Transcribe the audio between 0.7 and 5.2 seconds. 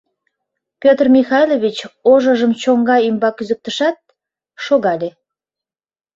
Петр Михайлович ожыжым чоҥга ӱмбак кӱзыктышат, шогале.